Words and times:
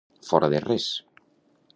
Fora 0.29 0.49
de 0.53 0.61
res. 0.63 0.87